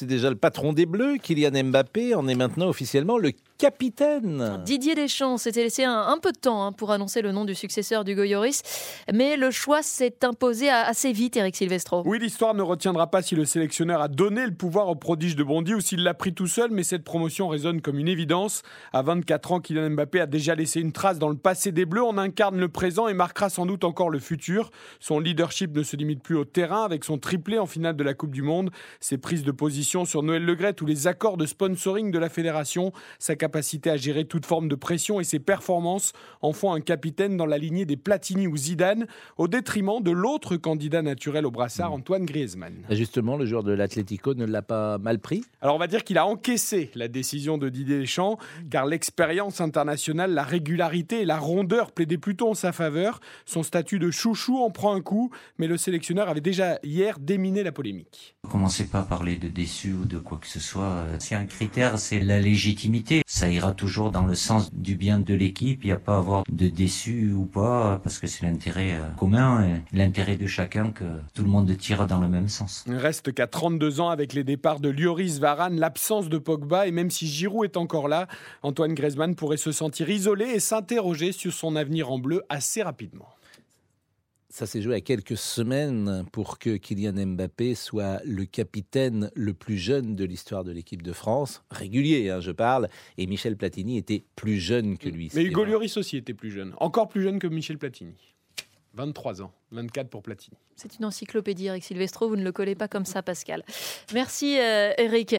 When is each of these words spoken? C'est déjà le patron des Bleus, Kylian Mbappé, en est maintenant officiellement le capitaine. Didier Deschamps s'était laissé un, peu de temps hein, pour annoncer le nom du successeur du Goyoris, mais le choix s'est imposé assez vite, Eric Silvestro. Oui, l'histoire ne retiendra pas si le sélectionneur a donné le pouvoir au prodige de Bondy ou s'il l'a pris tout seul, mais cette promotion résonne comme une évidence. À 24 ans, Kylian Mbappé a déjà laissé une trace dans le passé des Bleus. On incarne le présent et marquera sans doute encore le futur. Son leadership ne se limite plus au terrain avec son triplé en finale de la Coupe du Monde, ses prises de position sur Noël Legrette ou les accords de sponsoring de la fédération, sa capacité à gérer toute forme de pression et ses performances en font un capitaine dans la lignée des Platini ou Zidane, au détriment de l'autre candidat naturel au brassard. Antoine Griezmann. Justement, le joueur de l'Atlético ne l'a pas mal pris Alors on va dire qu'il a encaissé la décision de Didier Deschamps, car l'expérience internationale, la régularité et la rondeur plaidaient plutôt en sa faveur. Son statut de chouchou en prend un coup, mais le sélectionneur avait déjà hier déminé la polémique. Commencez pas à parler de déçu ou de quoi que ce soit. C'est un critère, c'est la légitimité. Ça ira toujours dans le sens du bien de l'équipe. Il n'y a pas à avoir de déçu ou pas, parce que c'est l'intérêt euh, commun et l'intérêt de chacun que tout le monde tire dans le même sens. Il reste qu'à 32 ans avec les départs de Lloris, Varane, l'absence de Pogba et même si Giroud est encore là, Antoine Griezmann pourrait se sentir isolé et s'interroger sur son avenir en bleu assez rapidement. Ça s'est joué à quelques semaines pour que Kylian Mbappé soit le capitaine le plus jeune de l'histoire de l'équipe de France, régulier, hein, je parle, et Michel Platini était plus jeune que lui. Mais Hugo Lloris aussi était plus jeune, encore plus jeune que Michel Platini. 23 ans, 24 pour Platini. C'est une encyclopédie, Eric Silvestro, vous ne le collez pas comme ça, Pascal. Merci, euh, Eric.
C'est 0.00 0.06
déjà 0.06 0.30
le 0.30 0.36
patron 0.36 0.72
des 0.72 0.86
Bleus, 0.86 1.18
Kylian 1.18 1.62
Mbappé, 1.64 2.14
en 2.14 2.26
est 2.26 2.34
maintenant 2.34 2.68
officiellement 2.68 3.18
le 3.18 3.32
capitaine. 3.58 4.62
Didier 4.64 4.94
Deschamps 4.94 5.36
s'était 5.36 5.62
laissé 5.62 5.84
un, 5.84 6.18
peu 6.22 6.32
de 6.32 6.38
temps 6.38 6.64
hein, 6.64 6.72
pour 6.72 6.90
annoncer 6.90 7.20
le 7.20 7.32
nom 7.32 7.44
du 7.44 7.54
successeur 7.54 8.02
du 8.02 8.14
Goyoris, 8.14 8.62
mais 9.12 9.36
le 9.36 9.50
choix 9.50 9.82
s'est 9.82 10.16
imposé 10.22 10.70
assez 10.70 11.12
vite, 11.12 11.36
Eric 11.36 11.54
Silvestro. 11.54 12.02
Oui, 12.06 12.18
l'histoire 12.18 12.54
ne 12.54 12.62
retiendra 12.62 13.10
pas 13.10 13.20
si 13.20 13.34
le 13.34 13.44
sélectionneur 13.44 14.00
a 14.00 14.08
donné 14.08 14.46
le 14.46 14.54
pouvoir 14.54 14.88
au 14.88 14.94
prodige 14.94 15.36
de 15.36 15.44
Bondy 15.44 15.74
ou 15.74 15.82
s'il 15.82 16.02
l'a 16.02 16.14
pris 16.14 16.32
tout 16.32 16.46
seul, 16.46 16.70
mais 16.70 16.82
cette 16.82 17.04
promotion 17.04 17.48
résonne 17.48 17.82
comme 17.82 17.98
une 17.98 18.08
évidence. 18.08 18.62
À 18.94 19.02
24 19.02 19.52
ans, 19.52 19.60
Kylian 19.60 19.90
Mbappé 19.90 20.20
a 20.20 20.26
déjà 20.26 20.54
laissé 20.54 20.80
une 20.80 20.92
trace 20.92 21.18
dans 21.18 21.28
le 21.28 21.36
passé 21.36 21.72
des 21.72 21.84
Bleus. 21.84 22.04
On 22.04 22.16
incarne 22.16 22.58
le 22.58 22.70
présent 22.70 23.06
et 23.06 23.12
marquera 23.12 23.50
sans 23.50 23.66
doute 23.66 23.84
encore 23.84 24.08
le 24.08 24.18
futur. 24.18 24.70
Son 24.98 25.20
leadership 25.20 25.76
ne 25.76 25.82
se 25.82 25.96
limite 25.96 26.22
plus 26.22 26.36
au 26.36 26.46
terrain 26.46 26.84
avec 26.84 27.04
son 27.04 27.18
triplé 27.18 27.58
en 27.58 27.66
finale 27.66 27.96
de 27.96 28.02
la 28.02 28.14
Coupe 28.14 28.32
du 28.32 28.40
Monde, 28.40 28.70
ses 29.00 29.18
prises 29.18 29.44
de 29.44 29.52
position 29.52 29.89
sur 29.90 30.22
Noël 30.22 30.44
Legrette 30.44 30.80
ou 30.82 30.86
les 30.86 31.08
accords 31.08 31.36
de 31.36 31.46
sponsoring 31.46 32.12
de 32.12 32.18
la 32.18 32.28
fédération, 32.28 32.92
sa 33.18 33.34
capacité 33.34 33.90
à 33.90 33.96
gérer 33.96 34.24
toute 34.24 34.46
forme 34.46 34.68
de 34.68 34.76
pression 34.76 35.18
et 35.18 35.24
ses 35.24 35.40
performances 35.40 36.12
en 36.42 36.52
font 36.52 36.72
un 36.72 36.80
capitaine 36.80 37.36
dans 37.36 37.46
la 37.46 37.58
lignée 37.58 37.86
des 37.86 37.96
Platini 37.96 38.46
ou 38.46 38.56
Zidane, 38.56 39.06
au 39.36 39.48
détriment 39.48 40.00
de 40.00 40.12
l'autre 40.12 40.56
candidat 40.56 41.02
naturel 41.02 41.44
au 41.44 41.50
brassard. 41.50 41.92
Antoine 41.92 42.24
Griezmann. 42.24 42.84
Justement, 42.90 43.36
le 43.36 43.46
joueur 43.46 43.64
de 43.64 43.72
l'Atlético 43.72 44.34
ne 44.34 44.46
l'a 44.46 44.62
pas 44.62 44.98
mal 44.98 45.18
pris 45.18 45.42
Alors 45.60 45.74
on 45.74 45.78
va 45.78 45.88
dire 45.88 46.04
qu'il 46.04 46.18
a 46.18 46.26
encaissé 46.26 46.92
la 46.94 47.08
décision 47.08 47.58
de 47.58 47.68
Didier 47.68 47.98
Deschamps, 47.98 48.38
car 48.70 48.86
l'expérience 48.86 49.60
internationale, 49.60 50.32
la 50.32 50.44
régularité 50.44 51.22
et 51.22 51.24
la 51.24 51.38
rondeur 51.38 51.90
plaidaient 51.90 52.16
plutôt 52.16 52.50
en 52.50 52.54
sa 52.54 52.70
faveur. 52.70 53.18
Son 53.44 53.64
statut 53.64 53.98
de 53.98 54.12
chouchou 54.12 54.58
en 54.58 54.70
prend 54.70 54.94
un 54.94 55.00
coup, 55.00 55.32
mais 55.58 55.66
le 55.66 55.76
sélectionneur 55.76 56.28
avait 56.28 56.40
déjà 56.40 56.78
hier 56.84 57.18
déminé 57.18 57.64
la 57.64 57.72
polémique. 57.72 58.36
Commencez 58.50 58.86
pas 58.86 59.00
à 59.00 59.02
parler 59.02 59.36
de 59.36 59.46
déçu 59.46 59.92
ou 59.92 60.04
de 60.04 60.18
quoi 60.18 60.38
que 60.38 60.48
ce 60.48 60.58
soit. 60.58 61.04
C'est 61.20 61.36
un 61.36 61.46
critère, 61.46 62.00
c'est 62.00 62.18
la 62.18 62.40
légitimité. 62.40 63.22
Ça 63.26 63.48
ira 63.48 63.72
toujours 63.72 64.10
dans 64.10 64.26
le 64.26 64.34
sens 64.34 64.74
du 64.74 64.96
bien 64.96 65.20
de 65.20 65.34
l'équipe. 65.34 65.84
Il 65.84 65.86
n'y 65.86 65.92
a 65.92 65.98
pas 65.98 66.16
à 66.16 66.18
avoir 66.18 66.42
de 66.50 66.66
déçu 66.66 67.32
ou 67.32 67.44
pas, 67.44 68.00
parce 68.02 68.18
que 68.18 68.26
c'est 68.26 68.44
l'intérêt 68.44 68.94
euh, 68.94 69.08
commun 69.16 69.64
et 69.64 69.96
l'intérêt 69.96 70.36
de 70.36 70.48
chacun 70.48 70.90
que 70.90 71.04
tout 71.32 71.44
le 71.44 71.48
monde 71.48 71.76
tire 71.76 72.08
dans 72.08 72.20
le 72.20 72.28
même 72.28 72.48
sens. 72.48 72.84
Il 72.88 72.96
reste 72.96 73.32
qu'à 73.32 73.46
32 73.46 74.00
ans 74.00 74.08
avec 74.10 74.32
les 74.32 74.42
départs 74.42 74.80
de 74.80 74.88
Lloris, 74.88 75.38
Varane, 75.38 75.78
l'absence 75.78 76.28
de 76.28 76.38
Pogba 76.38 76.88
et 76.88 76.90
même 76.90 77.10
si 77.10 77.28
Giroud 77.28 77.64
est 77.64 77.76
encore 77.76 78.08
là, 78.08 78.26
Antoine 78.62 78.94
Griezmann 78.94 79.36
pourrait 79.36 79.58
se 79.58 79.70
sentir 79.70 80.10
isolé 80.10 80.46
et 80.46 80.60
s'interroger 80.60 81.30
sur 81.30 81.52
son 81.52 81.76
avenir 81.76 82.10
en 82.10 82.18
bleu 82.18 82.42
assez 82.48 82.82
rapidement. 82.82 83.28
Ça 84.52 84.66
s'est 84.66 84.82
joué 84.82 84.96
à 84.96 85.00
quelques 85.00 85.36
semaines 85.36 86.26
pour 86.32 86.58
que 86.58 86.76
Kylian 86.76 87.12
Mbappé 87.24 87.76
soit 87.76 88.20
le 88.24 88.44
capitaine 88.44 89.30
le 89.36 89.54
plus 89.54 89.78
jeune 89.78 90.16
de 90.16 90.24
l'histoire 90.24 90.64
de 90.64 90.72
l'équipe 90.72 91.02
de 91.02 91.12
France, 91.12 91.62
régulier, 91.70 92.30
hein, 92.30 92.40
je 92.40 92.50
parle, 92.50 92.88
et 93.16 93.28
Michel 93.28 93.56
Platini 93.56 93.96
était 93.96 94.24
plus 94.34 94.58
jeune 94.58 94.98
que 94.98 95.08
lui. 95.08 95.30
Mais 95.34 95.44
Hugo 95.44 95.64
Lloris 95.64 95.96
aussi 95.96 96.16
était 96.16 96.34
plus 96.34 96.50
jeune, 96.50 96.74
encore 96.78 97.08
plus 97.08 97.22
jeune 97.22 97.38
que 97.38 97.46
Michel 97.46 97.78
Platini. 97.78 98.14
23 98.94 99.42
ans, 99.42 99.52
24 99.70 100.08
pour 100.08 100.22
Platini. 100.22 100.56
C'est 100.74 100.98
une 100.98 101.04
encyclopédie, 101.04 101.66
Eric 101.66 101.84
Silvestro, 101.84 102.28
vous 102.28 102.36
ne 102.36 102.42
le 102.42 102.52
collez 102.52 102.74
pas 102.74 102.88
comme 102.88 103.04
ça, 103.04 103.22
Pascal. 103.22 103.62
Merci, 104.12 104.58
euh, 104.58 104.92
Eric. 104.98 105.28